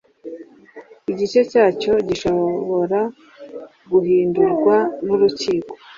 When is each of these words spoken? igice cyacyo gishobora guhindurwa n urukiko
igice 1.11 1.39
cyacyo 1.51 1.93
gishobora 2.07 2.99
guhindurwa 3.91 4.75
n 5.05 5.07
urukiko 5.15 5.73